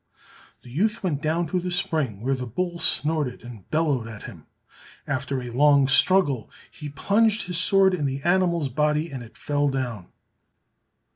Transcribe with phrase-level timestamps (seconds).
[0.63, 4.47] The youth went down to the spring, where the bull snorted and bellowed at him.
[5.05, 9.69] After a long struggle he plunged his sword in the animal's body, and it fell
[9.69, 10.11] down.